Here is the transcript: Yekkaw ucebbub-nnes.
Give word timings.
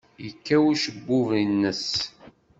Yekkaw 0.23 0.61
ucebbub-nnes. 0.71 1.87